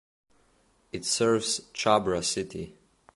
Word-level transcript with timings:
It 0.91 1.05
serves 1.05 1.59
Chhabra 1.75 2.23
city. 2.23 2.75